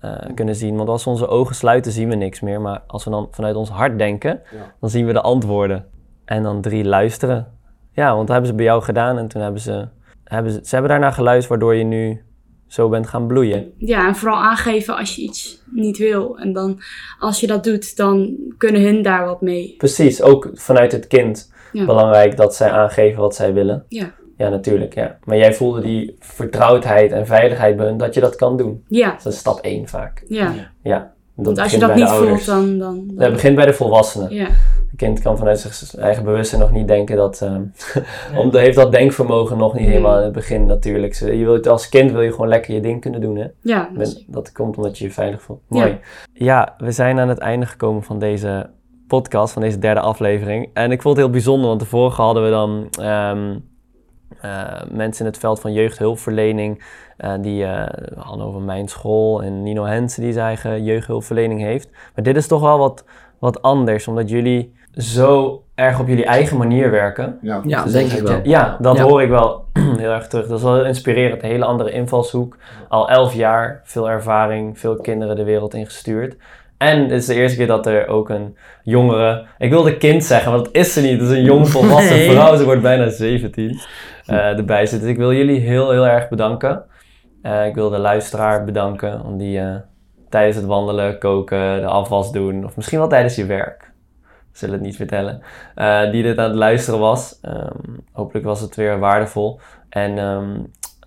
[0.00, 0.76] eh, kunnen zien.
[0.76, 2.60] Want als we onze ogen sluiten, zien we niks meer.
[2.60, 4.74] Maar als we dan vanuit ons hart denken, Ja.
[4.80, 5.86] dan zien we de antwoorden.
[6.24, 7.46] En dan drie, luisteren.
[7.92, 9.88] Ja, want dat hebben ze bij jou gedaan en toen hebben ze,
[10.24, 12.22] hebben ze, ze hebben daarna geluisterd waardoor je nu
[12.66, 13.72] zo bent gaan bloeien.
[13.78, 16.38] Ja, en vooral aangeven als je iets niet wil.
[16.38, 16.80] En dan,
[17.18, 19.74] als je dat doet, dan kunnen hun daar wat mee.
[19.78, 21.84] Precies, ook vanuit het kind Ja.
[21.86, 23.84] belangrijk dat zij aangeven wat zij willen.
[23.88, 24.12] Ja.
[24.42, 25.16] Ja, natuurlijk, ja.
[25.24, 28.84] Maar jij voelde die vertrouwdheid en veiligheid bij dat je dat kan doen.
[28.88, 30.24] Ja, Dat is stap één vaak.
[30.28, 30.52] ja.
[30.82, 31.12] Ja.
[31.36, 32.78] Dat Want als je dat niet voelt, dan...
[32.78, 34.34] dan, dan- Dat begint bij de volwassenen.
[34.34, 34.46] ja.
[34.90, 37.42] Een kind kan vanuit zijn eigen bewustzijn nog niet denken dat...
[38.38, 41.14] om, heeft dat denkvermogen nog niet helemaal in het begin natuurlijk.
[41.14, 43.46] Je wilt, als kind wil je gewoon lekker je ding kunnen doen, hè?
[43.60, 43.88] ja,
[44.26, 45.60] dat komt omdat je je veilig voelt.
[45.68, 45.98] Mooi.
[46.32, 48.70] Ja, we zijn aan het einde gekomen van deze
[49.08, 50.70] podcast, van deze derde aflevering.
[50.72, 53.56] En ik vond het heel bijzonder, want de vorige hadden we dan ehm, eh,
[54.90, 56.82] mensen in het veld van jeugdhulpverlening.
[57.16, 61.90] eh, die eh, hadden over mijn school en Nino Hensen die zijn eigen jeugdhulpverlening heeft.
[62.14, 63.04] Maar dit is toch wel wat,
[63.38, 67.38] wat anders, omdat jullie zo erg op jullie eigen manier werken.
[67.42, 68.40] Ja, Ja, Dus denk dat ik je- wel.
[68.44, 69.02] Ja, dat Ja.
[69.02, 69.64] hoor ik wel
[70.02, 70.46] heel erg terug.
[70.46, 71.42] Dat is wel inspirerend.
[71.42, 72.56] Een hele andere invalshoek.
[72.88, 76.36] Al elf jaar, veel ervaring, veel kinderen de wereld ingestuurd.
[76.82, 79.46] En het is de eerste keer dat er ook een jongere...
[79.58, 81.20] Ik wilde kind zeggen, maar dat is ze niet.
[81.20, 82.30] Het is een jong volwassen Nee.
[82.30, 82.56] vrouw.
[82.56, 83.80] Ze wordt bijna 17
[84.26, 85.00] eh, erbij zit.
[85.00, 86.84] Dus ik wil jullie heel, heel erg bedanken.
[87.42, 89.24] Eh, ik wil de luisteraar bedanken.
[89.24, 89.74] Om die eh,
[90.28, 92.64] tijdens het wandelen, koken, de afwas doen.
[92.64, 93.92] Of misschien wel tijdens je werk.
[94.22, 95.42] We zullen het niet vertellen
[96.12, 97.38] die dit aan het luisteren was.
[97.42, 99.60] Ehm, hopelijk was het weer waardevol.
[99.88, 100.50] En ehm,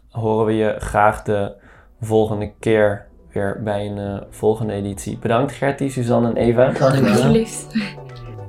[0.10, 1.54] horen we je graag de
[2.02, 5.18] volgende keer weer bij een eh, volgende editie.
[5.18, 6.66] Bedankt Gertie, Suzanne en Eva.
[6.66, 7.68] alsjeblieft.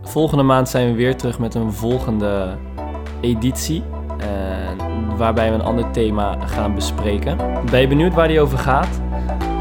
[0.02, 2.56] Volgende maand zijn we weer terug met een volgende
[3.20, 3.82] editie.
[4.18, 4.26] eh,
[5.16, 7.36] waarbij we een ander thema gaan bespreken.
[7.70, 9.00] Ben je benieuwd waar die over gaat?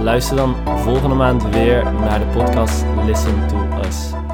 [0.01, 3.57] Luister dan volgende maand weer naar de podcast Listen to
[3.87, 4.24] Us.